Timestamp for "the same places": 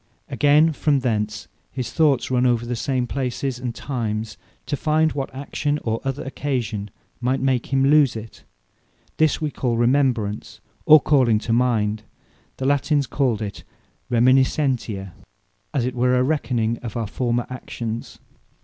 2.65-3.59